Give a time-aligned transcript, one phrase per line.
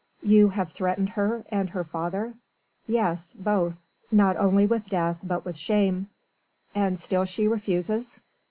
[0.23, 2.33] "You have threatened her and her father?"
[2.87, 3.75] "Yes both.
[4.11, 6.09] Not only with death but with shame."
[6.73, 8.19] "And still she refuses?"